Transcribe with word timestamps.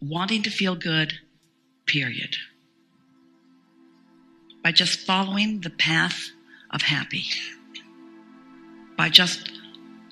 wanting 0.00 0.42
to 0.42 0.50
feel 0.50 0.74
good, 0.74 1.12
period. 1.86 2.36
By 4.62 4.72
just 4.72 5.00
following 5.00 5.60
the 5.60 5.70
path 5.70 6.30
of 6.70 6.82
happy. 6.82 7.24
By 8.96 9.08
just 9.08 9.50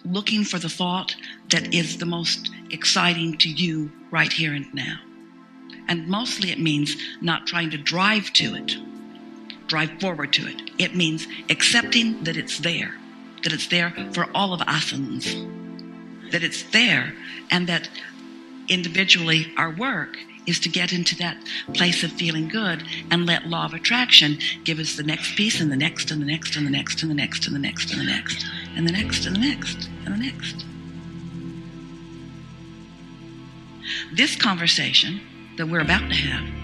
looking 0.05 0.45
for 0.45 0.59
the 0.59 0.69
thought 0.69 1.15
that 1.51 1.75
is 1.75 1.99
the 1.99 2.07
most 2.07 2.51
exciting 2.71 3.37
to 3.39 3.49
you 3.49 3.91
right 4.11 4.33
here 4.33 4.55
and 4.55 4.73
now. 4.75 4.99
And 5.89 6.09
mostly 6.09 6.51
it 6.51 6.61
means 6.61 6.97
not 7.21 7.47
trying 7.47 7.71
to 7.71 7.79
drive 7.79 8.33
to 8.35 8.55
it, 8.55 8.77
drive 9.67 10.01
forward 10.01 10.33
to 10.35 10.47
it. 10.47 10.71
It 10.79 10.95
means 10.95 11.27
accepting 11.51 12.25
that 12.25 12.37
it's 12.37 12.59
there, 12.59 12.95
that 13.43 13.53
it's 13.53 13.69
there 13.69 13.93
for 14.13 14.29
all 14.35 14.53
of 14.53 14.61
us, 14.63 14.93
that 16.31 16.43
it's 16.43 16.63
there, 16.65 17.15
and 17.51 17.67
that 17.69 17.89
individually 18.69 19.53
our 19.57 19.71
work 19.71 20.17
is 20.47 20.59
to 20.61 20.69
get 20.69 20.93
into 20.93 21.15
that 21.17 21.37
place 21.75 22.03
of 22.03 22.11
feeling 22.13 22.49
good 22.49 22.83
and 23.11 23.27
let 23.27 23.47
law 23.47 23.67
of 23.67 23.75
attraction 23.75 24.39
give 24.65 24.79
us 24.79 24.97
the 24.97 25.03
next 25.03 25.37
piece 25.37 25.61
and 25.61 25.71
the 25.71 25.77
next 25.77 26.11
and 26.11 26.23
the 26.23 26.27
next 26.27 26.57
and 26.57 26.67
the 26.67 26.71
next 26.71 27.03
and 27.03 27.11
the 27.11 27.15
next 27.15 27.45
and 27.47 27.55
the 27.55 27.61
next 27.61 27.93
and 27.93 28.01
the 28.01 28.05
next 28.05 28.47
and 28.77 28.89
the 28.89 28.93
next 28.93 29.27
and 29.27 29.37
the 29.37 29.41
next 29.41 29.89
and 30.07 30.15
the 30.15 30.19
next. 30.19 30.65
This 34.15 34.37
conversation 34.37 35.21
that 35.57 35.69
we're 35.69 35.81
about 35.81 36.09
to 36.09 36.15
have 36.15 36.58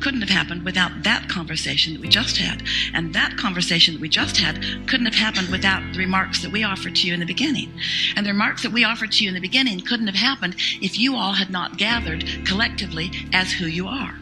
couldn't 0.00 0.20
have 0.20 0.30
happened 0.30 0.64
without 0.64 1.02
that 1.04 1.28
conversation 1.28 1.94
that 1.94 2.00
we 2.00 2.08
just 2.08 2.36
had. 2.36 2.62
And 2.94 3.14
that 3.14 3.36
conversation 3.36 3.94
that 3.94 4.00
we 4.00 4.08
just 4.08 4.36
had 4.36 4.62
couldn't 4.86 5.06
have 5.06 5.14
happened 5.14 5.48
without 5.48 5.82
the 5.92 5.98
remarks 5.98 6.42
that 6.42 6.52
we 6.52 6.64
offered 6.64 6.96
to 6.96 7.06
you 7.06 7.14
in 7.14 7.20
the 7.20 7.26
beginning. 7.26 7.72
And 8.16 8.24
the 8.24 8.32
remarks 8.32 8.62
that 8.62 8.72
we 8.72 8.84
offered 8.84 9.12
to 9.12 9.24
you 9.24 9.28
in 9.28 9.34
the 9.34 9.40
beginning 9.40 9.80
couldn't 9.80 10.06
have 10.06 10.16
happened 10.16 10.56
if 10.80 10.98
you 10.98 11.16
all 11.16 11.32
had 11.32 11.50
not 11.50 11.76
gathered 11.76 12.24
collectively 12.44 13.10
as 13.32 13.52
who 13.52 13.66
you 13.66 13.86
are. 13.88 14.14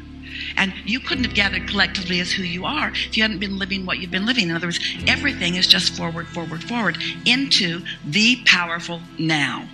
And 0.57 0.73
you 0.85 1.01
couldn't 1.01 1.25
have 1.25 1.35
gathered 1.35 1.69
collectively 1.69 2.21
as 2.21 2.33
who 2.33 2.43
you 2.43 2.65
are 2.65 2.91
if 2.91 3.17
you 3.17 3.23
hadn't 3.23 3.39
been 3.39 3.59
living 3.59 3.87
what 3.87 3.99
you've 3.99 4.11
been 4.11 4.27
living. 4.27 4.51
In 4.51 4.57
other 4.57 4.67
words, 4.67 4.81
everything 5.07 5.55
is 5.55 5.67
just 5.67 5.97
forward, 5.97 6.27
forward, 6.29 6.63
forward 6.63 6.99
into 7.25 7.83
the 8.05 8.43
powerful 8.45 9.01
now. 9.19 9.67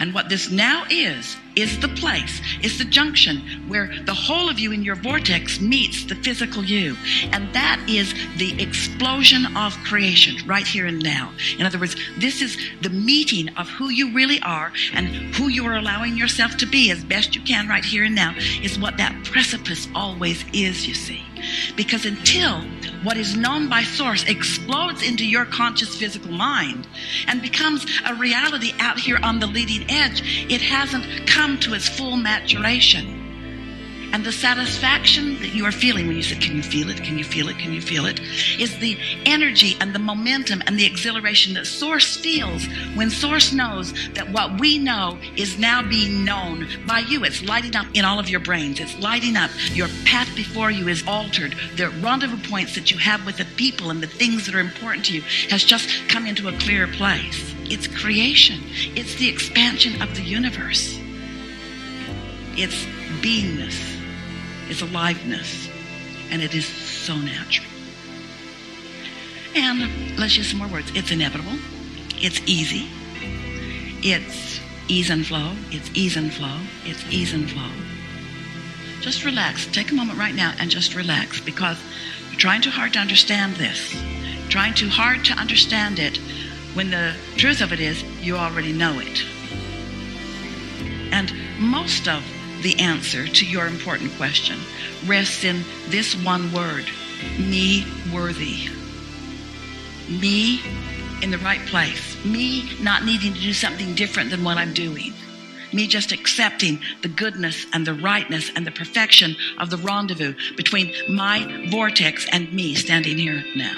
And 0.00 0.12
what 0.12 0.28
this 0.28 0.50
now 0.50 0.84
is, 0.90 1.36
is 1.56 1.78
the 1.80 1.88
place, 1.88 2.40
is 2.62 2.78
the 2.78 2.84
junction 2.84 3.38
where 3.68 3.90
the 4.04 4.14
whole 4.14 4.48
of 4.48 4.58
you 4.58 4.72
in 4.72 4.82
your 4.82 4.96
vortex 4.96 5.60
meets 5.60 6.04
the 6.04 6.14
physical 6.16 6.64
you. 6.64 6.96
And 7.32 7.52
that 7.54 7.84
is 7.88 8.14
the 8.36 8.60
explosion 8.62 9.56
of 9.56 9.76
creation 9.84 10.46
right 10.46 10.66
here 10.66 10.86
and 10.86 11.02
now. 11.02 11.32
In 11.58 11.66
other 11.66 11.78
words, 11.78 11.96
this 12.18 12.42
is 12.42 12.56
the 12.82 12.90
meeting 12.90 13.48
of 13.56 13.68
who 13.68 13.88
you 13.88 14.12
really 14.12 14.40
are 14.42 14.72
and 14.92 15.08
who 15.34 15.48
you 15.48 15.66
are 15.66 15.76
allowing 15.76 16.16
yourself 16.16 16.56
to 16.58 16.66
be 16.66 16.90
as 16.90 17.04
best 17.04 17.34
you 17.34 17.42
can 17.42 17.68
right 17.68 17.84
here 17.84 18.04
and 18.04 18.14
now 18.14 18.34
is 18.62 18.78
what 18.78 18.96
that 18.98 19.24
precipice 19.24 19.88
always 19.94 20.44
is, 20.52 20.86
you 20.86 20.94
see. 20.94 21.24
Because 21.76 22.04
until 22.04 22.62
what 23.02 23.16
is 23.16 23.36
known 23.36 23.68
by 23.68 23.82
source 23.82 24.24
explodes 24.24 25.02
into 25.02 25.24
your 25.24 25.44
conscious 25.44 25.96
physical 25.96 26.32
mind 26.32 26.88
and 27.26 27.40
becomes 27.40 27.86
a 28.06 28.14
reality 28.14 28.72
out 28.80 28.98
here 28.98 29.18
on 29.22 29.38
the 29.38 29.46
leading 29.46 29.88
edge, 29.90 30.20
it 30.50 30.60
hasn't 30.60 31.04
come 31.26 31.47
to 31.56 31.74
its 31.74 31.88
full 31.88 32.16
maturation. 32.16 33.18
And 34.10 34.24
the 34.24 34.32
satisfaction 34.32 35.38
that 35.40 35.54
you 35.54 35.66
are 35.66 35.72
feeling 35.72 36.06
when 36.06 36.16
you 36.16 36.22
say, 36.22 36.36
Can 36.36 36.56
you 36.56 36.62
feel 36.62 36.88
it? 36.88 37.02
Can 37.02 37.18
you 37.18 37.24
feel 37.24 37.48
it? 37.48 37.58
Can 37.58 37.74
you 37.74 37.82
feel 37.82 38.06
it? 38.06 38.20
Is 38.58 38.78
the 38.78 38.98
energy 39.26 39.76
and 39.80 39.94
the 39.94 39.98
momentum 39.98 40.62
and 40.66 40.78
the 40.78 40.86
exhilaration 40.86 41.54
that 41.54 41.66
Source 41.66 42.16
feels 42.16 42.66
when 42.94 43.10
Source 43.10 43.52
knows 43.52 43.92
that 44.14 44.30
what 44.30 44.58
we 44.60 44.78
know 44.78 45.18
is 45.36 45.58
now 45.58 45.82
being 45.82 46.24
known 46.24 46.66
by 46.86 47.00
you. 47.00 47.24
It's 47.24 47.42
lighting 47.42 47.76
up 47.76 47.86
in 47.92 48.04
all 48.04 48.18
of 48.18 48.30
your 48.30 48.40
brains. 48.40 48.80
It's 48.80 48.98
lighting 48.98 49.36
up. 49.36 49.50
Your 49.72 49.88
path 50.06 50.34
before 50.34 50.70
you 50.70 50.88
is 50.88 51.06
altered. 51.06 51.54
The 51.76 51.90
rendezvous 51.90 52.48
points 52.48 52.74
that 52.76 52.90
you 52.90 52.96
have 52.98 53.26
with 53.26 53.36
the 53.36 53.46
people 53.56 53.90
and 53.90 54.02
the 54.02 54.06
things 54.06 54.46
that 54.46 54.54
are 54.54 54.60
important 54.60 55.04
to 55.06 55.14
you 55.14 55.22
has 55.50 55.64
just 55.64 56.08
come 56.08 56.26
into 56.26 56.48
a 56.48 56.58
clearer 56.58 56.86
place. 56.86 57.54
It's 57.70 57.86
creation, 57.86 58.62
it's 58.96 59.16
the 59.16 59.28
expansion 59.28 60.00
of 60.00 60.14
the 60.14 60.22
universe, 60.22 60.97
it's 62.58 62.84
beingness 63.22 63.96
It's 64.68 64.82
aliveness, 64.82 65.68
and 66.30 66.42
it 66.42 66.54
is 66.54 66.66
so 66.66 67.16
natural. 67.16 67.66
And 69.54 70.18
let's 70.18 70.36
use 70.36 70.50
some 70.50 70.58
more 70.58 70.68
words. 70.68 70.90
It's 70.94 71.10
inevitable. 71.10 71.58
It's 72.16 72.40
easy. 72.46 72.88
It's 74.02 74.60
ease 74.88 75.08
and 75.08 75.26
flow. 75.26 75.52
It's 75.70 75.90
ease 75.94 76.16
and 76.16 76.32
flow. 76.32 76.58
It's 76.84 77.02
ease 77.10 77.32
and 77.32 77.48
flow. 77.50 77.70
Just 79.00 79.24
relax. 79.24 79.66
Take 79.68 79.90
a 79.90 79.94
moment 79.94 80.18
right 80.18 80.34
now 80.34 80.52
and 80.58 80.70
just 80.70 80.94
relax 80.94 81.40
because 81.40 81.78
you're 82.30 82.40
trying 82.40 82.60
too 82.60 82.70
hard 82.70 82.92
to 82.94 82.98
understand 82.98 83.56
this. 83.56 83.96
Trying 84.48 84.74
too 84.74 84.88
hard 84.88 85.24
to 85.26 85.32
understand 85.32 85.98
it 85.98 86.18
when 86.74 86.90
the 86.90 87.14
truth 87.36 87.62
of 87.62 87.72
it 87.72 87.80
is 87.80 88.02
you 88.20 88.36
already 88.36 88.72
know 88.72 88.98
it. 88.98 89.24
And 91.10 91.32
most 91.58 92.06
of 92.06 92.22
the 92.62 92.78
answer 92.80 93.26
to 93.26 93.46
your 93.46 93.66
important 93.66 94.12
question 94.16 94.58
rests 95.06 95.44
in 95.44 95.62
this 95.88 96.14
one 96.24 96.52
word 96.52 96.84
me 97.38 97.84
worthy. 98.12 98.68
Me 100.08 100.60
in 101.22 101.30
the 101.30 101.38
right 101.38 101.64
place. 101.66 102.16
Me 102.24 102.70
not 102.80 103.04
needing 103.04 103.34
to 103.34 103.40
do 103.40 103.52
something 103.52 103.94
different 103.94 104.30
than 104.30 104.44
what 104.44 104.56
I'm 104.56 104.72
doing. 104.72 105.12
Me 105.72 105.86
just 105.86 106.12
accepting 106.12 106.80
the 107.02 107.08
goodness 107.08 107.66
and 107.72 107.86
the 107.86 107.94
rightness 107.94 108.50
and 108.56 108.66
the 108.66 108.70
perfection 108.70 109.36
of 109.58 109.68
the 109.70 109.76
rendezvous 109.76 110.34
between 110.56 110.92
my 111.08 111.66
vortex 111.70 112.26
and 112.32 112.52
me 112.52 112.74
standing 112.74 113.18
here 113.18 113.44
now. 113.54 113.76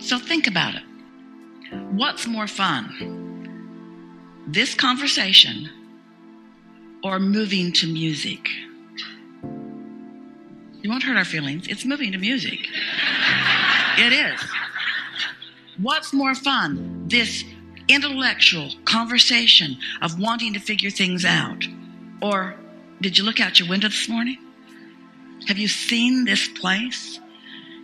So 0.00 0.18
think 0.18 0.46
about 0.46 0.74
it. 0.76 0.82
What's 1.90 2.26
more 2.26 2.46
fun? 2.46 4.44
This 4.46 4.74
conversation 4.74 5.68
or 7.06 7.20
moving 7.20 7.70
to 7.70 7.86
music. 7.86 8.48
You 10.82 10.90
won't 10.90 11.04
hurt 11.04 11.16
our 11.16 11.24
feelings. 11.24 11.68
It's 11.68 11.84
moving 11.84 12.10
to 12.10 12.18
music. 12.18 12.58
it 13.96 14.12
is. 14.12 14.40
What's 15.78 16.12
more 16.12 16.34
fun? 16.34 17.04
This 17.06 17.44
intellectual 17.86 18.70
conversation 18.84 19.76
of 20.02 20.18
wanting 20.18 20.54
to 20.54 20.58
figure 20.58 20.90
things 20.90 21.24
out. 21.24 21.64
Or 22.20 22.56
did 23.00 23.16
you 23.16 23.22
look 23.22 23.38
out 23.38 23.60
your 23.60 23.68
window 23.68 23.86
this 23.88 24.08
morning? 24.08 24.38
Have 25.46 25.58
you 25.58 25.68
seen 25.68 26.24
this 26.24 26.48
place? 26.48 27.20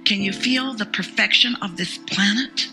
Can 0.04 0.21
you 0.21 0.33
feel 0.33 0.75
the 0.75 0.87
perfection 0.87 1.54
of 1.62 1.77
this 1.77 1.97
planet? 1.97 2.66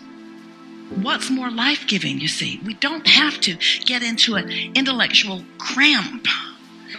What's 0.90 1.30
more 1.30 1.50
life 1.50 1.86
giving, 1.86 2.20
you 2.20 2.28
see? 2.28 2.60
We 2.64 2.74
don't 2.74 3.06
have 3.06 3.40
to 3.42 3.56
get 3.84 4.02
into 4.02 4.34
an 4.34 4.50
intellectual 4.74 5.44
cramp 5.58 6.26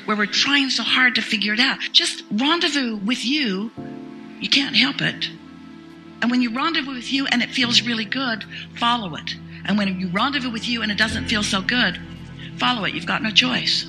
where 0.05 0.17
we're 0.17 0.25
trying 0.25 0.69
so 0.69 0.83
hard 0.83 1.15
to 1.15 1.21
figure 1.21 1.53
it 1.53 1.59
out. 1.59 1.79
Just 1.91 2.23
rendezvous 2.31 2.97
with 2.97 3.25
you. 3.25 3.71
You 4.39 4.49
can't 4.49 4.75
help 4.75 5.01
it. 5.01 5.29
And 6.21 6.31
when 6.31 6.41
you 6.41 6.55
rendezvous 6.55 6.93
with 6.93 7.11
you 7.11 7.25
and 7.27 7.41
it 7.41 7.49
feels 7.49 7.81
really 7.81 8.05
good, 8.05 8.43
follow 8.77 9.15
it. 9.15 9.35
And 9.65 9.77
when 9.77 9.99
you 9.99 10.09
rendezvous 10.09 10.51
with 10.51 10.67
you 10.67 10.81
and 10.81 10.91
it 10.91 10.97
doesn't 10.97 11.27
feel 11.27 11.43
so 11.43 11.61
good, 11.61 11.99
follow 12.57 12.85
it. 12.85 12.93
You've 12.93 13.05
got 13.05 13.21
no 13.21 13.31
choice. 13.31 13.85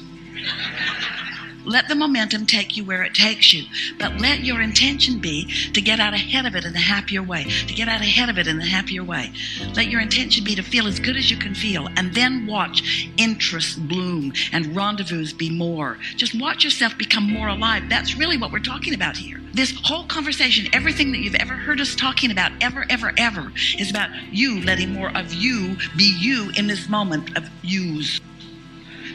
Let 1.64 1.88
the 1.88 1.94
momentum 1.94 2.46
take 2.46 2.76
you 2.76 2.84
where 2.84 3.02
it 3.02 3.14
takes 3.14 3.52
you. 3.52 3.64
But 3.98 4.20
let 4.20 4.44
your 4.44 4.60
intention 4.60 5.18
be 5.20 5.46
to 5.72 5.80
get 5.80 6.00
out 6.00 6.14
ahead 6.14 6.46
of 6.46 6.54
it 6.54 6.64
in 6.64 6.74
a 6.74 6.80
happier 6.80 7.22
way, 7.22 7.44
to 7.44 7.74
get 7.74 7.88
out 7.88 8.00
ahead 8.00 8.28
of 8.28 8.38
it 8.38 8.46
in 8.46 8.60
a 8.60 8.66
happier 8.66 9.04
way. 9.04 9.32
Let 9.74 9.88
your 9.88 10.00
intention 10.00 10.44
be 10.44 10.54
to 10.54 10.62
feel 10.62 10.86
as 10.86 10.98
good 11.00 11.16
as 11.16 11.30
you 11.30 11.36
can 11.36 11.54
feel 11.54 11.88
and 11.96 12.14
then 12.14 12.46
watch 12.46 13.10
interests 13.16 13.76
bloom 13.76 14.32
and 14.52 14.74
rendezvous 14.74 15.32
be 15.34 15.50
more. 15.50 15.98
Just 16.16 16.34
watch 16.38 16.64
yourself 16.64 16.96
become 16.98 17.30
more 17.30 17.48
alive. 17.48 17.88
That's 17.88 18.16
really 18.16 18.36
what 18.36 18.52
we're 18.52 18.58
talking 18.58 18.94
about 18.94 19.16
here. 19.16 19.40
This 19.52 19.74
whole 19.84 20.04
conversation, 20.04 20.72
everything 20.72 21.12
that 21.12 21.18
you've 21.18 21.34
ever 21.34 21.54
heard 21.54 21.80
us 21.80 21.94
talking 21.94 22.30
about, 22.30 22.52
ever, 22.60 22.86
ever, 22.88 23.12
ever, 23.18 23.52
is 23.78 23.90
about 23.90 24.10
you 24.32 24.62
letting 24.64 24.92
more 24.92 25.14
of 25.16 25.32
you 25.32 25.76
be 25.96 26.16
you 26.18 26.50
in 26.56 26.66
this 26.66 26.88
moment 26.88 27.36
of 27.36 27.48
use 27.62 28.20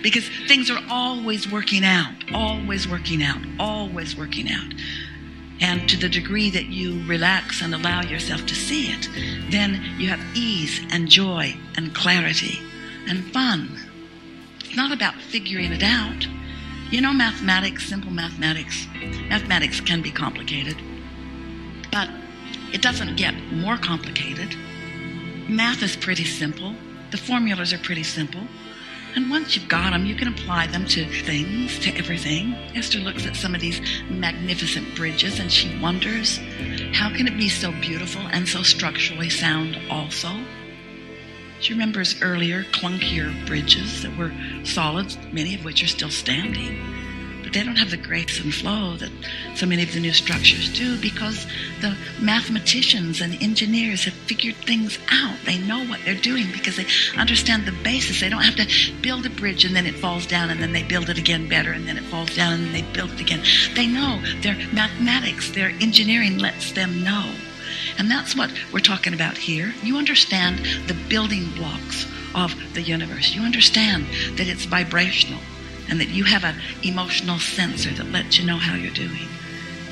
because 0.07 0.29
things 0.47 0.71
are 0.71 0.81
always 0.89 1.51
working 1.51 1.83
out, 1.83 2.13
always 2.33 2.87
working 2.87 3.21
out, 3.21 3.39
always 3.59 4.15
working 4.15 4.49
out. 4.49 4.73
And 5.59 5.89
to 5.89 5.97
the 5.97 6.07
degree 6.07 6.49
that 6.49 6.67
you 6.67 7.05
relax 7.05 7.61
and 7.61 7.75
allow 7.75 8.03
yourself 8.03 8.45
to 8.45 8.55
see 8.55 8.87
it, 8.87 9.09
then 9.51 9.83
you 9.97 10.07
have 10.07 10.21
ease 10.33 10.79
and 10.91 11.09
joy 11.09 11.57
and 11.75 11.93
clarity 11.93 12.57
and 13.09 13.33
fun. 13.33 13.69
It's 14.63 14.77
not 14.77 14.93
about 14.93 15.15
figuring 15.15 15.73
it 15.73 15.83
out. 15.83 16.25
You 16.89 17.01
know, 17.01 17.11
mathematics, 17.11 17.85
simple 17.85 18.11
mathematics, 18.11 18.87
mathematics 19.27 19.81
can 19.81 20.01
be 20.01 20.11
complicated, 20.11 20.77
but 21.91 22.07
it 22.71 22.81
doesn't 22.81 23.17
get 23.17 23.33
more 23.51 23.75
complicated. 23.75 24.55
Math 25.49 25.83
is 25.83 25.97
pretty 25.97 26.23
simple. 26.23 26.75
The 27.11 27.17
formulas 27.17 27.73
are 27.73 27.79
pretty 27.79 28.03
simple. 28.03 28.47
And 29.17 29.31
once 29.31 29.55
you've 29.55 29.67
got 29.67 29.93
them, 29.93 30.05
you 30.05 30.13
can 30.13 30.27
apply 30.27 30.67
them 30.67 30.85
to 30.89 31.03
things, 31.23 31.79
to 31.79 31.89
everything. 31.97 32.53
Esther 32.75 32.99
looks 32.99 33.25
at 33.25 33.35
some 33.35 33.55
of 33.55 33.61
these 33.61 33.81
magnificent 34.11 34.93
bridges 34.95 35.39
and 35.39 35.51
she 35.51 35.75
wonders, 35.79 36.37
how 36.93 37.09
can 37.09 37.27
it 37.27 37.35
be 37.35 37.49
so 37.49 37.71
beautiful 37.81 38.21
and 38.27 38.47
so 38.47 38.61
structurally 38.61 39.31
sound 39.31 39.79
also? 39.89 40.29
She 41.59 41.73
remembers 41.73 42.21
earlier, 42.21 42.63
clunkier 42.65 43.33
bridges 43.47 44.03
that 44.03 44.15
were 44.15 44.31
solid, 44.63 45.17
many 45.33 45.55
of 45.55 45.65
which 45.65 45.81
are 45.81 45.87
still 45.87 46.11
standing 46.11 47.06
but 47.47 47.53
they 47.53 47.63
don't 47.63 47.77
have 47.77 47.91
the 47.91 47.95
grace 47.95 48.41
and 48.43 48.53
flow 48.53 48.97
that 48.97 49.09
so 49.55 49.65
many 49.65 49.81
of 49.81 49.93
the 49.93 50.01
new 50.01 50.11
structures 50.11 50.67
do 50.77 50.99
because 50.99 51.47
the 51.79 51.95
mathematicians 52.19 53.21
and 53.21 53.41
engineers 53.41 54.03
have 54.03 54.13
figured 54.13 54.55
things 54.55 54.99
out. 55.09 55.37
They 55.45 55.57
know 55.57 55.85
what 55.85 56.01
they're 56.03 56.13
doing 56.13 56.47
because 56.51 56.75
they 56.75 56.85
understand 57.15 57.65
the 57.65 57.71
basis. 57.85 58.19
They 58.19 58.27
don't 58.27 58.41
have 58.41 58.57
to 58.57 58.67
build 59.01 59.25
a 59.25 59.29
bridge 59.29 59.63
and 59.63 59.73
then 59.73 59.85
it 59.85 59.95
falls 59.95 60.27
down 60.27 60.49
and 60.49 60.61
then 60.61 60.73
they 60.73 60.83
build 60.83 61.09
it 61.09 61.17
again 61.17 61.47
better 61.47 61.71
and 61.71 61.87
then 61.87 61.95
it 61.97 62.03
falls 62.03 62.35
down 62.35 62.51
and 62.51 62.65
then 62.65 62.73
they 62.73 62.91
build 62.91 63.11
it 63.11 63.21
again. 63.21 63.41
They 63.75 63.87
know 63.87 64.21
their 64.41 64.57
mathematics, 64.73 65.49
their 65.49 65.69
engineering 65.79 66.39
lets 66.39 66.73
them 66.73 67.01
know. 67.01 67.31
And 67.97 68.11
that's 68.11 68.35
what 68.35 68.51
we're 68.73 68.81
talking 68.81 69.13
about 69.13 69.37
here. 69.37 69.73
You 69.83 69.95
understand 69.95 70.59
the 70.87 70.97
building 71.07 71.49
blocks 71.55 72.07
of 72.35 72.53
the 72.73 72.81
universe. 72.81 73.33
You 73.33 73.43
understand 73.43 74.05
that 74.35 74.49
it's 74.49 74.65
vibrational 74.65 75.39
and 75.89 75.99
that 75.99 76.09
you 76.09 76.23
have 76.23 76.43
an 76.43 76.55
emotional 76.83 77.39
sensor 77.39 77.91
that 77.91 78.11
lets 78.11 78.37
you 78.39 78.45
know 78.45 78.57
how 78.57 78.75
you're 78.75 78.91
doing. 78.93 79.27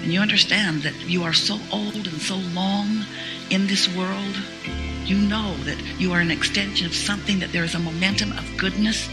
And 0.02 0.14
you 0.14 0.20
understand 0.20 0.84
that 0.84 0.94
you 1.10 1.24
are 1.24 1.34
so 1.34 1.60
old 1.72 2.08
and 2.08 2.22
so 2.22 2.36
long 2.36 3.06
in 3.50 3.68
this 3.68 3.88
world, 3.96 4.36
you 5.06 5.18
know 5.18 5.56
that 5.64 5.78
you 6.00 6.12
are 6.14 6.20
an 6.20 6.32
extension 6.32 6.86
of 6.86 6.94
something, 6.94 7.40
that 7.40 7.52
there 7.52 7.64
is 7.64 7.76
a 7.76 7.80
momentum 7.80 8.32
of 8.34 8.58
goodness 8.58 9.10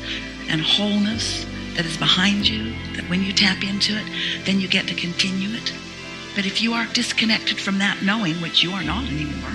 and 0.48 0.60
wholeness 0.60 1.46
that 1.76 1.86
is 1.86 1.96
behind 1.96 2.46
you, 2.48 2.74
that 2.96 3.08
when 3.08 3.22
you 3.22 3.32
tap 3.32 3.62
into 3.62 3.96
it, 3.96 4.04
then 4.44 4.60
you 4.60 4.68
get 4.68 4.86
to 4.88 4.94
continue 4.94 5.56
it. 5.56 5.72
But 6.34 6.46
if 6.46 6.62
you 6.62 6.72
are 6.74 6.86
disconnected 6.92 7.58
from 7.58 7.78
that 7.78 8.02
knowing, 8.02 8.34
which 8.36 8.62
you 8.62 8.72
are 8.72 8.82
not 8.82 9.04
anymore, 9.04 9.52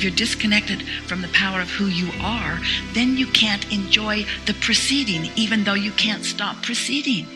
if 0.00 0.04
you're 0.04 0.16
disconnected 0.16 0.82
from 1.06 1.20
the 1.20 1.28
power 1.28 1.60
of 1.60 1.68
who 1.68 1.84
you 1.84 2.10
are, 2.22 2.58
then 2.94 3.18
you 3.18 3.26
can't 3.26 3.70
enjoy 3.70 4.24
the 4.46 4.54
proceeding, 4.54 5.30
even 5.36 5.62
though 5.62 5.74
you 5.74 5.90
can't 5.92 6.24
stop 6.24 6.62
proceeding. 6.62 7.26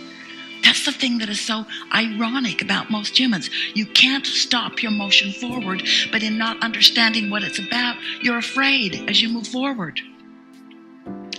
That's 0.62 0.86
the 0.86 0.92
thing 0.92 1.18
that 1.18 1.28
is 1.28 1.42
so 1.42 1.66
ironic 1.94 2.62
about 2.62 2.90
most 2.90 3.18
humans. 3.18 3.50
You 3.74 3.84
can't 3.84 4.24
stop 4.24 4.82
your 4.82 4.92
motion 4.92 5.30
forward, 5.32 5.82
but 6.10 6.22
in 6.22 6.38
not 6.38 6.62
understanding 6.62 7.28
what 7.28 7.42
it's 7.42 7.58
about, 7.58 7.98
you're 8.22 8.38
afraid 8.38 9.10
as 9.10 9.20
you 9.20 9.28
move 9.28 9.46
forward. 9.46 10.00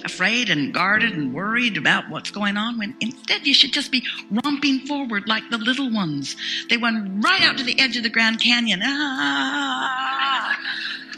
Afraid 0.04 0.52
and 0.52 0.72
guarded 0.72 1.14
and 1.14 1.34
worried 1.34 1.76
about 1.76 2.08
what's 2.08 2.30
going 2.30 2.56
on, 2.56 2.78
when 2.78 2.96
instead 3.00 3.48
you 3.48 3.56
should 3.56 3.74
just 3.74 3.92
be 3.92 4.06
romping 4.30 4.82
forward 4.82 5.28
like 5.28 5.50
the 5.50 5.58
little 5.58 5.92
ones. 5.92 6.36
They 6.70 6.78
went 6.78 7.26
right 7.26 7.42
out 7.42 7.58
to 7.58 7.64
the 7.64 7.80
edge 7.80 7.98
of 7.98 8.04
the 8.04 8.12
Grand 8.12 8.40
Canyon. 8.40 8.82
Ah! 8.84 10.05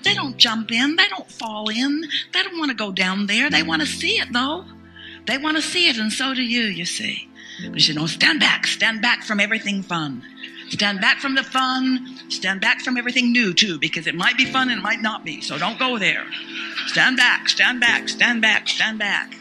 They 0.04 0.14
don't 0.14 0.38
jump 0.38 0.72
in. 0.72 0.96
They 0.96 1.08
don't 1.08 1.30
fall 1.32 1.70
in. 1.70 2.04
They 2.34 2.44
don't 2.44 2.58
want 2.58 2.72
to 2.72 2.78
go 2.78 2.92
down 2.92 3.28
there. 3.28 3.50
They 3.50 3.64
want 3.64 3.82
to 3.82 3.88
see 3.88 4.20
it, 4.20 4.32
though. 4.32 4.66
They 5.26 5.38
want 5.38 5.58
to 5.58 5.62
see 5.62 5.90
it, 5.90 5.98
and 5.98 6.12
so 6.12 6.34
do 6.34 6.42
you, 6.42 6.64
you 6.64 6.86
see. 6.86 7.30
But 7.70 7.88
you 7.88 7.94
know, 7.94 8.06
stand 8.06 8.40
back. 8.40 8.66
Stand 8.68 9.02
back 9.02 9.24
from 9.24 9.40
everything 9.40 9.82
fun. 9.82 10.24
Stand 10.70 11.02
back 11.02 11.20
from 11.20 11.36
the 11.36 11.44
fun. 11.44 12.18
Stand 12.30 12.62
back 12.62 12.82
from 12.82 12.98
everything 12.98 13.32
new, 13.32 13.54
too, 13.54 13.80
because 13.80 14.08
it 14.08 14.16
might 14.16 14.38
be 14.38 14.46
fun 14.46 14.70
and 14.70 14.80
it 14.80 14.84
might 14.84 15.02
not 15.02 15.24
be. 15.26 15.42
So 15.42 15.58
don't 15.58 15.80
go 15.80 15.98
there. 15.98 16.26
Stand 16.88 17.18
back, 17.18 17.50
stand 17.50 17.80
back, 17.80 18.10
stand 18.10 18.42
back, 18.42 18.68
stand 18.68 19.00
back. 19.00 19.34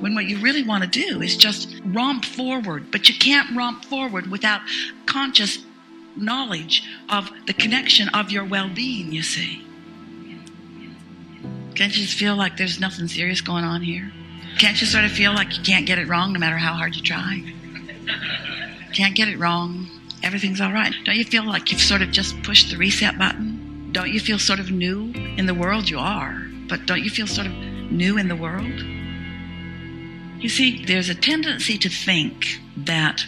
When 0.00 0.14
what 0.14 0.26
you 0.26 0.38
really 0.38 0.62
want 0.62 0.84
to 0.84 0.88
do 0.88 1.22
is 1.22 1.36
just 1.36 1.74
romp 1.84 2.24
forward, 2.24 2.90
but 2.92 3.08
you 3.08 3.18
can't 3.18 3.56
romp 3.56 3.84
forward 3.84 4.30
without 4.30 4.60
conscious 5.06 5.58
knowledge 6.16 6.84
of 7.08 7.30
the 7.46 7.52
connection 7.52 8.08
of 8.10 8.30
your 8.30 8.44
well 8.44 8.68
being, 8.68 9.12
you 9.12 9.22
see. 9.22 9.66
Can't 11.74 11.96
you 11.96 12.04
just 12.04 12.18
feel 12.18 12.36
like 12.36 12.56
there's 12.56 12.80
nothing 12.80 13.08
serious 13.08 13.40
going 13.40 13.64
on 13.64 13.82
here? 13.82 14.12
Can't 14.58 14.80
you 14.80 14.86
sort 14.86 15.04
of 15.04 15.12
feel 15.12 15.32
like 15.32 15.56
you 15.56 15.62
can't 15.64 15.86
get 15.86 15.98
it 15.98 16.06
wrong 16.08 16.32
no 16.32 16.38
matter 16.38 16.58
how 16.58 16.74
hard 16.74 16.94
you 16.94 17.02
try? 17.02 17.42
Can't 18.92 19.14
get 19.14 19.28
it 19.28 19.38
wrong. 19.38 19.88
Everything's 20.22 20.60
all 20.60 20.72
right. 20.72 20.94
Don't 21.04 21.16
you 21.16 21.24
feel 21.24 21.44
like 21.44 21.72
you've 21.72 21.80
sort 21.80 22.02
of 22.02 22.10
just 22.10 22.40
pushed 22.42 22.70
the 22.70 22.76
reset 22.76 23.18
button? 23.18 23.88
Don't 23.92 24.10
you 24.10 24.20
feel 24.20 24.38
sort 24.38 24.60
of 24.60 24.70
new 24.70 25.12
in 25.36 25.46
the 25.46 25.54
world? 25.54 25.88
You 25.88 25.98
are. 25.98 26.46
But 26.68 26.86
don't 26.86 27.02
you 27.02 27.10
feel 27.10 27.26
sort 27.26 27.46
of 27.46 27.52
new 27.52 28.18
in 28.18 28.28
the 28.28 28.36
world? 28.36 28.80
You 30.42 30.48
see, 30.48 30.84
there's 30.84 31.08
a 31.08 31.14
tendency 31.14 31.78
to 31.78 31.88
think 31.88 32.58
that 32.76 33.24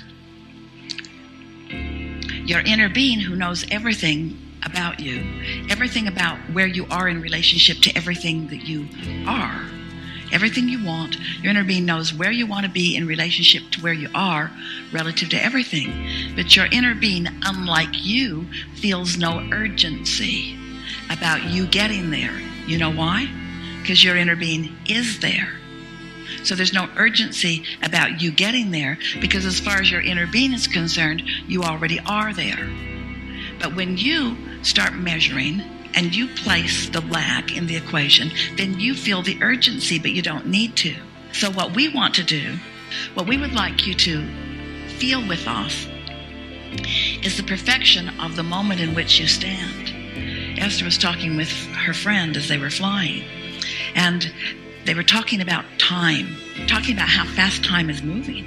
your 2.44 2.60
inner 2.60 2.88
being 2.88 3.20
who 3.20 3.36
knows 3.36 3.64
everything 3.70 4.38
about 4.64 5.00
you, 5.00 5.22
everything 5.70 6.08
about 6.08 6.38
where 6.52 6.66
you 6.66 6.86
are 6.90 7.08
in 7.08 7.20
relationship 7.20 7.78
to 7.82 7.96
everything 7.96 8.48
that 8.48 8.64
you 8.64 8.88
are. 9.26 9.64
Everything 10.32 10.68
you 10.68 10.84
want, 10.84 11.16
your 11.42 11.50
inner 11.50 11.64
being 11.64 11.84
knows 11.84 12.12
where 12.12 12.30
you 12.30 12.46
want 12.46 12.66
to 12.66 12.72
be 12.72 12.96
in 12.96 13.06
relationship 13.06 13.62
to 13.72 13.80
where 13.82 13.92
you 13.92 14.08
are 14.14 14.50
relative 14.92 15.28
to 15.28 15.42
everything. 15.42 16.34
But 16.34 16.56
your 16.56 16.66
inner 16.66 16.94
being, 16.94 17.28
unlike 17.42 17.90
you, 17.92 18.46
feels 18.74 19.16
no 19.16 19.46
urgency 19.52 20.58
about 21.10 21.44
you 21.44 21.66
getting 21.66 22.10
there. 22.10 22.36
You 22.66 22.78
know 22.78 22.90
why? 22.90 23.28
Because 23.80 24.02
your 24.02 24.16
inner 24.16 24.34
being 24.34 24.74
is 24.86 25.20
there. 25.20 25.52
So 26.42 26.54
there's 26.54 26.72
no 26.72 26.88
urgency 26.96 27.64
about 27.82 28.20
you 28.20 28.32
getting 28.32 28.70
there 28.70 28.98
because, 29.20 29.44
as 29.44 29.60
far 29.60 29.80
as 29.80 29.90
your 29.90 30.00
inner 30.00 30.26
being 30.26 30.52
is 30.52 30.66
concerned, 30.66 31.22
you 31.46 31.62
already 31.62 32.00
are 32.00 32.32
there. 32.32 32.68
But 33.60 33.76
when 33.76 33.96
you 33.96 34.36
start 34.64 34.94
measuring 34.94 35.62
and 35.94 36.14
you 36.14 36.26
place 36.28 36.88
the 36.88 37.00
lack 37.02 37.56
in 37.56 37.66
the 37.66 37.76
equation, 37.76 38.30
then 38.56 38.78
you 38.80 38.94
feel 38.94 39.22
the 39.22 39.38
urgency, 39.42 39.98
but 39.98 40.10
you 40.10 40.22
don't 40.22 40.46
need 40.46 40.76
to. 40.76 40.94
So, 41.32 41.50
what 41.50 41.74
we 41.74 41.88
want 41.88 42.14
to 42.16 42.24
do, 42.24 42.56
what 43.14 43.26
we 43.26 43.36
would 43.36 43.52
like 43.52 43.86
you 43.86 43.94
to 43.94 44.26
feel 44.98 45.26
with 45.26 45.46
us, 45.46 45.86
is 47.24 47.36
the 47.36 47.42
perfection 47.42 48.08
of 48.20 48.36
the 48.36 48.42
moment 48.42 48.80
in 48.80 48.94
which 48.94 49.20
you 49.20 49.26
stand. 49.26 49.92
Esther 50.58 50.84
was 50.84 50.98
talking 50.98 51.36
with 51.36 51.50
her 51.50 51.94
friend 51.94 52.36
as 52.36 52.48
they 52.48 52.58
were 52.58 52.70
flying, 52.70 53.24
and 53.94 54.32
they 54.84 54.94
were 54.94 55.02
talking 55.02 55.40
about 55.40 55.64
time, 55.78 56.36
talking 56.66 56.94
about 56.94 57.08
how 57.08 57.24
fast 57.24 57.64
time 57.64 57.90
is 57.90 58.02
moving, 58.02 58.44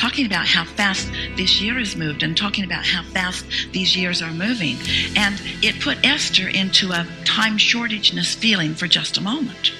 talking 0.00 0.24
about 0.24 0.46
how 0.46 0.64
fast 0.64 1.10
this 1.36 1.60
year 1.60 1.74
has 1.74 1.94
moved, 1.94 2.22
and 2.22 2.34
talking 2.34 2.64
about 2.64 2.86
how 2.86 3.02
fast 3.02 3.44
these 3.72 3.94
years 3.94 4.22
are 4.22 4.32
moving. 4.32 4.76
And 5.14 5.40
it 5.62 5.78
put 5.80 6.04
Esther 6.04 6.48
into 6.48 6.92
a 6.92 7.06
time 7.24 7.58
shortageness 7.58 8.34
feeling 8.34 8.74
for 8.74 8.86
just 8.86 9.18
a 9.18 9.20
moment. 9.20 9.72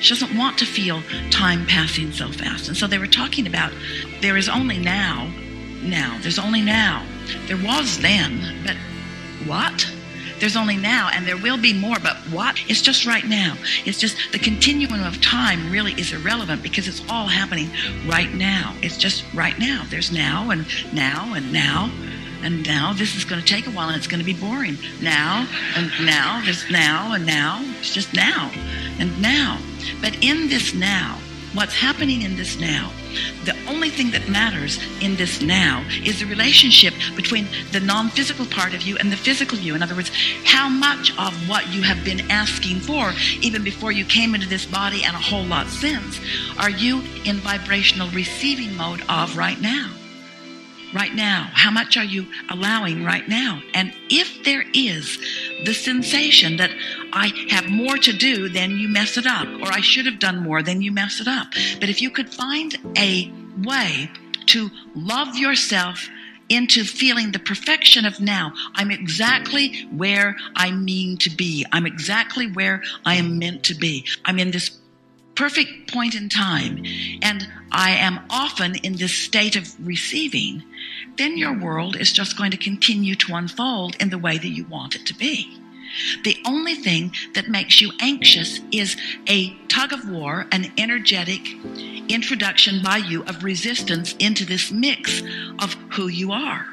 She 0.00 0.14
doesn't 0.14 0.36
want 0.36 0.58
to 0.58 0.64
feel 0.64 1.02
time 1.30 1.66
passing 1.66 2.10
so 2.10 2.30
fast. 2.32 2.68
And 2.68 2.76
so 2.76 2.86
they 2.86 2.98
were 2.98 3.06
talking 3.06 3.46
about 3.46 3.72
there 4.22 4.38
is 4.38 4.48
only 4.48 4.78
now, 4.78 5.30
now, 5.82 6.18
there's 6.22 6.38
only 6.38 6.62
now. 6.62 7.06
There 7.46 7.62
was 7.62 7.98
then, 7.98 8.40
but 8.66 8.76
what? 9.46 9.93
There's 10.44 10.56
only 10.56 10.76
now, 10.76 11.08
and 11.10 11.26
there 11.26 11.38
will 11.38 11.56
be 11.56 11.72
more, 11.72 11.96
but 11.98 12.18
what? 12.30 12.62
It's 12.68 12.82
just 12.82 13.06
right 13.06 13.24
now. 13.24 13.56
It's 13.86 13.98
just 13.98 14.14
the 14.30 14.38
continuum 14.38 15.02
of 15.02 15.18
time 15.22 15.72
really 15.72 15.92
is 15.92 16.12
irrelevant 16.12 16.62
because 16.62 16.86
it's 16.86 17.02
all 17.08 17.28
happening 17.28 17.70
right 18.06 18.30
now. 18.30 18.76
It's 18.82 18.98
just 18.98 19.24
right 19.32 19.58
now. 19.58 19.86
There's 19.88 20.12
now 20.12 20.50
and 20.50 20.66
now 20.92 21.32
and 21.32 21.50
now. 21.50 21.90
And 22.42 22.62
now 22.66 22.92
this 22.92 23.16
is 23.16 23.24
going 23.24 23.40
to 23.40 23.46
take 23.46 23.66
a 23.66 23.70
while 23.70 23.88
and 23.88 23.96
it's 23.96 24.06
going 24.06 24.20
to 24.20 24.26
be 24.26 24.38
boring. 24.38 24.76
Now 25.00 25.48
and 25.76 25.90
now, 26.04 26.42
there's 26.44 26.70
now 26.70 27.14
and 27.14 27.24
now. 27.24 27.62
It's 27.78 27.94
just 27.94 28.12
now 28.12 28.50
and 28.98 29.18
now. 29.22 29.58
But 30.02 30.22
in 30.22 30.50
this 30.50 30.74
now, 30.74 31.20
what's 31.54 31.74
happening 31.74 32.22
in 32.22 32.36
this 32.36 32.58
now 32.58 32.92
the 33.44 33.56
only 33.68 33.90
thing 33.90 34.10
that 34.10 34.28
matters 34.28 34.78
in 35.00 35.16
this 35.16 35.40
now 35.40 35.84
is 36.04 36.20
the 36.20 36.26
relationship 36.26 36.94
between 37.14 37.46
the 37.72 37.80
non 37.80 38.08
physical 38.08 38.46
part 38.46 38.74
of 38.74 38.82
you 38.82 38.96
and 38.96 39.12
the 39.12 39.16
physical 39.16 39.58
you. 39.58 39.74
In 39.74 39.82
other 39.82 39.94
words, 39.94 40.10
how 40.44 40.68
much 40.68 41.16
of 41.18 41.48
what 41.48 41.68
you 41.72 41.82
have 41.82 42.04
been 42.04 42.30
asking 42.30 42.80
for, 42.80 43.12
even 43.40 43.62
before 43.62 43.92
you 43.92 44.04
came 44.04 44.34
into 44.34 44.48
this 44.48 44.66
body 44.66 45.04
and 45.04 45.14
a 45.14 45.18
whole 45.18 45.44
lot 45.44 45.66
since, 45.68 46.20
are 46.58 46.70
you 46.70 47.02
in 47.24 47.36
vibrational 47.36 48.08
receiving 48.10 48.76
mode 48.76 49.02
of 49.08 49.36
right 49.36 49.60
now? 49.60 49.90
right 50.94 51.12
now? 51.12 51.50
How 51.52 51.72
much 51.72 51.96
are 51.96 52.04
you 52.04 52.26
allowing 52.50 53.04
right 53.04 53.28
now? 53.28 53.60
And 53.74 53.92
if 54.08 54.44
there 54.44 54.64
is 54.72 55.18
the 55.64 55.74
sensation 55.74 56.56
that 56.56 56.70
I 57.12 57.32
have 57.50 57.68
more 57.68 57.96
to 57.98 58.12
do, 58.12 58.48
than 58.48 58.72
you 58.72 58.88
mess 58.88 59.16
it 59.16 59.26
up, 59.26 59.46
or 59.62 59.72
I 59.72 59.80
should 59.80 60.06
have 60.06 60.18
done 60.18 60.42
more, 60.42 60.62
than 60.62 60.82
you 60.82 60.92
mess 60.92 61.20
it 61.20 61.28
up. 61.28 61.48
But 61.80 61.88
if 61.88 62.02
you 62.02 62.10
could 62.10 62.32
find 62.32 62.76
a 62.98 63.32
way 63.64 64.10
to 64.46 64.70
love 64.94 65.36
yourself 65.36 66.08
into 66.48 66.84
feeling 66.84 67.32
the 67.32 67.38
perfection 67.38 68.04
of 68.04 68.20
now. 68.20 68.52
I'm 68.74 68.90
exactly 68.90 69.86
where 69.90 70.36
I 70.54 70.70
mean 70.70 71.16
to 71.18 71.30
be. 71.30 71.64
I'm 71.72 71.86
exactly 71.86 72.50
where 72.50 72.82
I 73.04 73.14
am 73.14 73.38
meant 73.38 73.64
to 73.64 73.74
be. 73.74 74.06
I'm 74.24 74.38
in 74.38 74.50
this 74.50 74.78
perfect 75.34 75.92
point 75.92 76.14
in 76.14 76.28
time 76.28 76.84
and 77.22 77.48
I 77.70 77.90
am 77.90 78.20
often 78.30 78.76
in 78.76 78.96
this 78.96 79.14
state 79.14 79.56
of 79.56 79.74
receiving, 79.86 80.62
then 81.16 81.36
your 81.36 81.58
world 81.58 81.96
is 81.96 82.12
just 82.12 82.36
going 82.36 82.50
to 82.52 82.56
continue 82.56 83.14
to 83.16 83.34
unfold 83.34 83.96
in 84.00 84.10
the 84.10 84.18
way 84.18 84.38
that 84.38 84.48
you 84.48 84.64
want 84.64 84.94
it 84.94 85.06
to 85.06 85.14
be. 85.14 85.60
The 86.24 86.36
only 86.44 86.74
thing 86.74 87.12
that 87.34 87.48
makes 87.48 87.80
you 87.80 87.92
anxious 88.00 88.60
is 88.72 88.96
a 89.28 89.54
tug 89.68 89.92
of 89.92 90.08
war, 90.08 90.46
an 90.50 90.72
energetic 90.76 91.40
introduction 92.08 92.82
by 92.82 92.96
you 92.96 93.22
of 93.24 93.44
resistance 93.44 94.14
into 94.18 94.44
this 94.44 94.72
mix 94.72 95.22
of 95.60 95.74
who 95.90 96.08
you 96.08 96.32
are. 96.32 96.66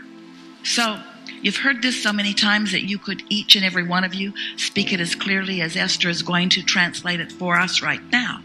So, 0.63 1.00
You've 1.41 1.57
heard 1.57 1.81
this 1.81 2.01
so 2.01 2.13
many 2.13 2.33
times 2.33 2.71
that 2.71 2.83
you 2.83 3.00
could, 3.00 3.24
each 3.29 3.55
and 3.55 3.65
every 3.65 3.83
one 3.83 4.03
of 4.03 4.13
you, 4.13 4.33
speak 4.57 4.93
it 4.93 5.00
as 5.00 5.15
clearly 5.15 5.62
as 5.62 5.75
Esther 5.75 6.10
is 6.10 6.21
going 6.21 6.50
to 6.50 6.62
translate 6.62 7.19
it 7.19 7.31
for 7.31 7.57
us 7.57 7.81
right 7.81 8.01
now. 8.12 8.41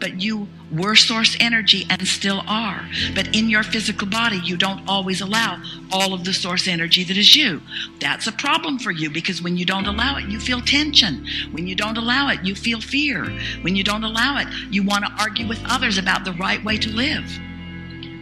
But 0.00 0.20
you 0.20 0.48
were 0.72 0.96
source 0.96 1.36
energy 1.40 1.86
and 1.90 2.08
still 2.08 2.42
are. 2.46 2.88
But 3.14 3.36
in 3.36 3.50
your 3.50 3.62
physical 3.62 4.08
body, 4.08 4.38
you 4.38 4.56
don't 4.56 4.88
always 4.88 5.20
allow 5.20 5.62
all 5.90 6.14
of 6.14 6.24
the 6.24 6.32
source 6.32 6.66
energy 6.66 7.04
that 7.04 7.18
is 7.18 7.36
you. 7.36 7.60
That's 8.00 8.26
a 8.26 8.32
problem 8.32 8.78
for 8.78 8.90
you 8.90 9.10
because 9.10 9.42
when 9.42 9.58
you 9.58 9.66
don't 9.66 9.86
allow 9.86 10.16
it, 10.16 10.24
you 10.24 10.40
feel 10.40 10.62
tension. 10.62 11.26
When 11.50 11.66
you 11.66 11.74
don't 11.74 11.98
allow 11.98 12.30
it, 12.30 12.42
you 12.42 12.54
feel 12.54 12.80
fear. 12.80 13.26
When 13.60 13.76
you 13.76 13.84
don't 13.84 14.04
allow 14.04 14.38
it, 14.38 14.48
you 14.70 14.82
want 14.82 15.04
to 15.04 15.12
argue 15.18 15.46
with 15.46 15.62
others 15.66 15.98
about 15.98 16.24
the 16.24 16.32
right 16.32 16.64
way 16.64 16.78
to 16.78 16.90
live. 16.90 17.38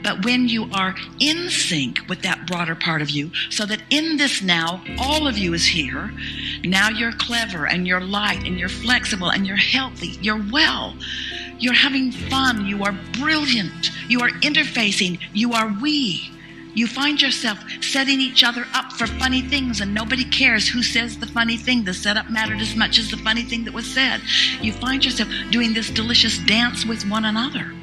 But 0.03 0.25
when 0.25 0.49
you 0.49 0.71
are 0.73 0.95
in 1.19 1.51
sync 1.51 2.01
with 2.09 2.23
that 2.23 2.47
broader 2.47 2.75
part 2.75 3.03
of 3.03 3.11
you, 3.11 3.31
so 3.51 3.67
that 3.67 3.83
in 3.91 4.17
this 4.17 4.43
now, 4.43 4.83
all 4.99 5.27
of 5.27 5.37
you 5.37 5.53
is 5.53 5.67
here, 5.67 6.13
now 6.65 6.89
you're 6.89 7.13
clever 7.13 7.67
and 7.67 7.87
you're 7.87 8.01
light 8.01 8.45
and 8.47 8.59
you're 8.59 8.69
flexible 8.69 9.31
and 9.31 9.47
you're 9.47 9.57
healthy, 9.57 10.19
you're 10.23 10.43
well, 10.51 10.95
you're 11.59 11.75
having 11.75 12.11
fun, 12.11 12.67
you 12.67 12.83
are 12.85 12.99
brilliant, 13.19 13.91
you 14.09 14.21
are 14.21 14.31
interfacing, 14.41 15.21
you 15.35 15.53
are 15.53 15.75
we. 15.81 16.31
You 16.73 16.87
find 16.87 17.21
yourself 17.21 17.59
setting 17.81 18.21
each 18.21 18.45
other 18.45 18.65
up 18.75 18.93
for 18.93 19.07
funny 19.07 19.43
things, 19.43 19.81
and 19.81 19.93
nobody 19.93 20.25
cares 20.25 20.69
who 20.69 20.85
says 20.85 21.19
the 21.19 21.27
funny 21.27 21.57
thing. 21.57 21.83
The 21.83 21.93
setup 21.93 22.31
mattered 22.31 22.61
as 22.61 22.77
much 22.77 22.97
as 22.97 23.11
the 23.11 23.17
funny 23.17 23.43
thing 23.43 23.65
that 23.65 23.75
was 23.75 23.93
said. 23.93 24.21
You 24.63 24.73
find 24.73 25.05
yourself 25.05 25.29
doing 25.51 25.75
this 25.75 25.91
delicious 25.91 26.39
dance 26.39 26.87
with 26.87 27.03
one 27.11 27.25
another 27.25 27.75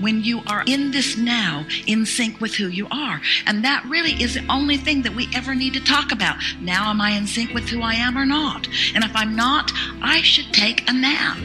when 0.00 0.22
you 0.22 0.42
are 0.46 0.62
in 0.66 0.90
this 0.90 1.16
now, 1.16 1.66
in 1.86 2.06
sync 2.06 2.40
with 2.40 2.54
who 2.54 2.68
you 2.68 2.86
are. 2.90 3.20
And 3.46 3.64
that 3.64 3.84
really 3.88 4.12
is 4.22 4.34
the 4.34 4.46
only 4.48 4.76
thing 4.76 5.02
that 5.02 5.14
we 5.14 5.28
ever 5.34 5.54
need 5.54 5.74
to 5.74 5.84
talk 5.84 6.12
about. 6.12 6.36
Now, 6.60 6.90
am 6.90 7.00
I 7.00 7.10
in 7.10 7.26
sync 7.26 7.54
with 7.54 7.68
who 7.68 7.82
I 7.82 7.94
am 7.94 8.16
or 8.16 8.26
not? 8.26 8.68
And 8.94 9.04
if 9.04 9.14
I'm 9.14 9.36
not, 9.36 9.70
I 10.02 10.22
should 10.22 10.52
take 10.52 10.88
a 10.88 10.92
nap 10.92 11.38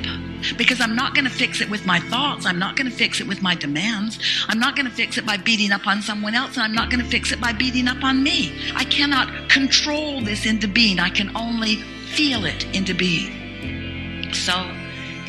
because 0.57 0.81
I'm 0.81 0.95
not 0.95 1.13
going 1.13 1.25
to 1.25 1.31
fix 1.31 1.61
it 1.61 1.69
with 1.69 1.85
my 1.85 1.99
thoughts. 1.99 2.45
I'm 2.45 2.59
not 2.59 2.75
going 2.75 2.89
to 2.89 2.95
fix 2.95 3.19
it 3.21 3.27
with 3.27 3.41
my 3.41 3.55
demands. 3.55 4.19
I'm 4.47 4.59
not 4.59 4.75
going 4.75 4.87
to 4.87 4.91
fix 4.91 5.17
it 5.17 5.25
by 5.25 5.37
beating 5.37 5.71
up 5.71 5.87
on 5.87 6.01
someone 6.01 6.35
else. 6.35 6.55
And 6.55 6.63
I'm 6.63 6.73
not 6.73 6.89
going 6.89 7.03
to 7.03 7.09
fix 7.09 7.31
it 7.31 7.39
by 7.39 7.53
beating 7.53 7.87
up 7.87 8.03
on 8.03 8.23
me. 8.23 8.53
I 8.75 8.83
cannot 8.85 9.49
control 9.49 10.21
this 10.21 10.45
into 10.45 10.67
being. 10.67 10.99
I 10.99 11.09
can 11.09 11.35
only 11.35 11.75
feel 11.75 12.45
it 12.45 12.65
into 12.75 12.93
being. 12.93 14.33
So, 14.33 14.53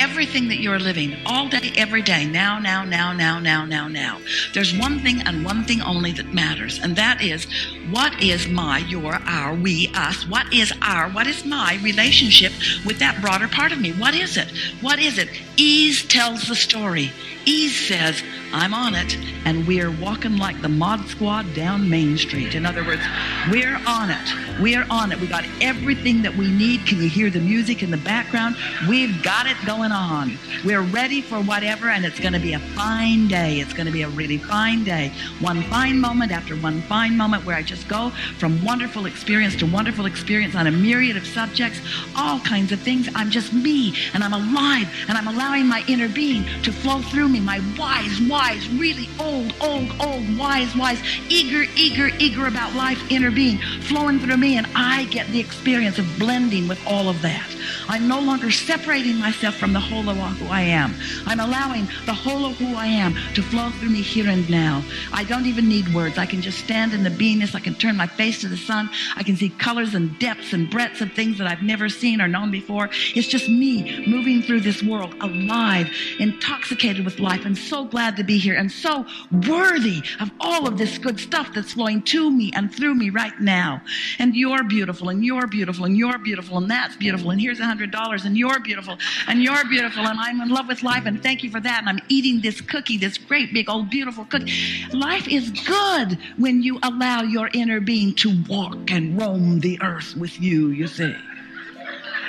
everything 0.02 0.48
that 0.48 0.58
you're 0.58 0.80
living 0.80 1.14
all 1.24 1.48
day, 1.48 1.72
every 1.76 2.02
day, 2.02 2.26
now, 2.26 2.58
now, 2.58 2.84
now, 2.84 3.12
now, 3.12 3.38
now, 3.38 3.64
now, 3.64 3.86
now. 3.86 4.18
There's 4.52 4.76
one 4.76 4.98
thing 4.98 5.20
and 5.22 5.44
one 5.44 5.62
thing 5.62 5.80
only 5.80 6.10
that 6.12 6.34
matters, 6.34 6.80
and 6.82 6.96
that 6.96 7.22
is 7.22 7.46
what 7.88 8.20
is 8.20 8.48
my, 8.48 8.78
your, 8.78 9.14
our, 9.14 9.54
we, 9.54 9.92
us, 9.94 10.26
what 10.28 10.52
is 10.52 10.72
our, 10.82 11.08
what 11.10 11.28
is 11.28 11.44
my 11.44 11.78
relationship 11.84 12.52
with 12.84 12.98
that 12.98 13.20
broader 13.22 13.46
part 13.46 13.70
of 13.70 13.80
me? 13.80 13.92
What 13.92 14.14
is 14.14 14.36
it? 14.36 14.50
What 14.80 14.98
is 14.98 15.18
it? 15.18 15.28
Ease 15.56 16.04
tells 16.04 16.48
the 16.48 16.56
story. 16.56 17.12
Ease 17.44 17.86
says, 17.86 18.24
I'm 18.52 18.74
on 18.74 18.94
it, 18.94 19.16
and 19.44 19.66
we're 19.66 19.90
walking 19.90 20.36
like 20.36 20.60
the 20.60 20.68
mod 20.68 21.06
squad 21.08 21.54
down 21.54 21.88
Main 21.88 22.18
Street. 22.18 22.54
In 22.54 22.66
other 22.66 22.84
words, 22.84 23.02
we're 23.50 23.80
on 23.86 24.10
it. 24.10 24.60
We're 24.60 24.86
on 24.90 25.10
it. 25.10 25.20
We 25.20 25.26
got 25.26 25.44
everything 25.60 26.22
that 26.22 26.36
we 26.36 26.50
need. 26.50 26.86
Can 26.86 26.98
you 26.98 27.08
hear 27.08 27.30
the 27.30 27.40
music 27.40 27.82
in 27.82 27.90
the 27.90 27.96
background? 27.96 28.56
We've 28.88 29.22
got 29.22 29.46
it 29.46 29.56
going 29.64 29.90
on. 29.90 30.38
We're 30.64 30.82
ready 30.82 31.22
for 31.22 31.40
whatever, 31.40 31.88
and 31.88 32.04
it's 32.04 32.20
going 32.20 32.34
to 32.34 32.38
be 32.38 32.52
a 32.52 32.58
fine 32.58 33.26
day. 33.26 33.60
It's 33.60 33.72
going 33.72 33.86
to 33.86 33.92
be 33.92 34.02
a 34.02 34.08
really 34.10 34.38
fine 34.38 34.84
day. 34.84 35.12
One 35.40 35.62
fine 35.62 35.98
moment 35.98 36.30
after 36.30 36.54
one 36.56 36.82
fine 36.82 37.16
moment 37.16 37.46
where 37.46 37.56
I 37.56 37.62
just 37.62 37.88
go 37.88 38.10
from 38.38 38.62
wonderful 38.62 39.06
experience 39.06 39.56
to 39.56 39.66
wonderful 39.66 40.04
experience 40.04 40.54
on 40.54 40.66
a 40.66 40.70
myriad 40.70 41.16
of 41.16 41.26
subjects, 41.26 41.80
all 42.16 42.38
kinds 42.40 42.70
of 42.70 42.80
things. 42.80 43.08
I'm 43.14 43.30
just 43.30 43.52
me, 43.54 43.94
and 44.12 44.22
I'm 44.22 44.34
alive, 44.34 44.88
and 45.08 45.16
I'm 45.16 45.28
allowing 45.28 45.66
my 45.66 45.82
inner 45.88 46.08
being 46.08 46.44
to 46.62 46.72
flow 46.72 47.00
through 47.00 47.30
me, 47.30 47.40
my 47.40 47.60
wise, 47.78 48.20
wise, 48.28 48.41
really 48.72 49.08
old, 49.20 49.54
old, 49.60 49.92
old, 50.00 50.36
wise, 50.36 50.74
wise, 50.74 51.00
eager, 51.28 51.64
eager, 51.76 52.08
eager 52.18 52.46
about 52.48 52.74
life 52.74 53.00
inner 53.08 53.30
being 53.30 53.58
flowing 53.82 54.18
through 54.18 54.36
me, 54.36 54.56
and 54.56 54.66
I 54.74 55.04
get 55.04 55.28
the 55.28 55.38
experience 55.38 55.98
of 56.00 56.18
blending 56.18 56.66
with 56.66 56.84
all 56.84 57.08
of 57.08 57.22
that. 57.22 57.48
I'm 57.88 58.08
no 58.08 58.20
longer 58.20 58.50
separating 58.50 59.18
myself 59.18 59.56
from 59.56 59.72
the 59.72 59.80
whole 59.80 60.08
of 60.08 60.16
who 60.16 60.46
I 60.46 60.60
am. 60.62 60.94
I'm 61.26 61.40
allowing 61.40 61.86
the 62.06 62.14
whole 62.14 62.46
of 62.46 62.56
who 62.56 62.74
I 62.76 62.86
am 62.86 63.14
to 63.34 63.42
flow 63.42 63.70
through 63.70 63.90
me 63.90 64.02
here 64.02 64.28
and 64.28 64.48
now. 64.48 64.82
I 65.12 65.24
don't 65.24 65.46
even 65.46 65.68
need 65.68 65.92
words. 65.94 66.18
I 66.18 66.26
can 66.26 66.40
just 66.40 66.58
stand 66.58 66.92
in 66.92 67.02
the 67.02 67.10
beingness. 67.10 67.54
I 67.54 67.60
can 67.60 67.74
turn 67.74 67.96
my 67.96 68.06
face 68.06 68.40
to 68.42 68.48
the 68.48 68.56
sun. 68.56 68.90
I 69.16 69.22
can 69.22 69.36
see 69.36 69.50
colors 69.50 69.94
and 69.94 70.18
depths 70.18 70.52
and 70.52 70.70
breadths 70.70 71.00
of 71.00 71.12
things 71.12 71.38
that 71.38 71.46
I've 71.46 71.62
never 71.62 71.88
seen 71.88 72.20
or 72.20 72.28
known 72.28 72.50
before. 72.50 72.88
It's 73.14 73.28
just 73.28 73.48
me 73.48 74.06
moving 74.06 74.42
through 74.42 74.60
this 74.60 74.82
world 74.82 75.14
alive, 75.20 75.90
intoxicated 76.18 77.04
with 77.04 77.18
life, 77.18 77.44
and 77.44 77.56
so 77.56 77.84
glad 77.84 78.16
to 78.16 78.24
be 78.24 78.38
here 78.38 78.54
and 78.54 78.70
so 78.70 79.06
worthy 79.48 80.02
of 80.20 80.30
all 80.40 80.66
of 80.66 80.78
this 80.78 80.98
good 80.98 81.18
stuff 81.18 81.52
that's 81.54 81.72
flowing 81.72 82.02
to 82.02 82.30
me 82.30 82.50
and 82.54 82.72
through 82.72 82.94
me 82.94 83.10
right 83.10 83.38
now. 83.40 83.82
And 84.18 84.34
you're 84.34 84.64
beautiful, 84.64 85.08
and 85.08 85.24
you're 85.24 85.46
beautiful, 85.46 85.84
and 85.84 85.96
you're 85.96 86.18
beautiful, 86.18 86.58
and 86.58 86.70
that's 86.70 86.96
beautiful, 86.96 87.30
and 87.30 87.40
here's 87.40 87.60
a 87.60 87.71
hundred 87.72 87.90
dollars, 87.90 88.26
and 88.26 88.36
you're 88.36 88.60
beautiful, 88.60 88.98
and 89.28 89.42
you're 89.42 89.64
beautiful, 89.64 90.06
and 90.06 90.18
I'm 90.20 90.42
in 90.42 90.50
love 90.50 90.68
with 90.68 90.82
life, 90.82 91.06
and 91.06 91.22
thank 91.22 91.42
you 91.42 91.50
for 91.50 91.60
that. 91.60 91.78
And 91.80 91.88
I'm 91.88 92.00
eating 92.08 92.42
this 92.42 92.60
cookie, 92.60 92.98
this 92.98 93.16
great 93.16 93.48
big 93.54 93.70
old 93.70 93.88
beautiful 93.88 94.26
cookie. 94.26 94.52
Life 94.92 95.26
is 95.26 95.50
good 95.50 96.18
when 96.36 96.62
you 96.62 96.78
allow 96.82 97.22
your 97.22 97.48
inner 97.54 97.80
being 97.80 98.14
to 98.16 98.28
walk 98.46 98.90
and 98.90 99.18
roam 99.18 99.60
the 99.60 99.80
earth 99.80 100.14
with 100.16 100.38
you, 100.38 100.68
you 100.68 100.86
see. 100.86 101.14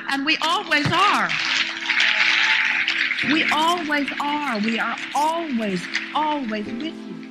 And 0.09 0.25
we 0.25 0.37
always 0.41 0.87
are. 0.91 1.29
We 3.27 3.43
always 3.51 4.09
are. 4.21 4.59
We 4.59 4.79
are 4.79 4.97
always, 5.13 5.81
always 6.15 6.65
with 6.65 6.83
you. 6.83 7.22